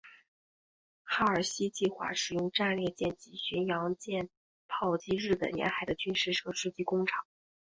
[1.03, 4.29] 哈尔西计划使用战列舰及巡洋舰
[4.67, 7.23] 炮击日本沿海的军事设施及工厂。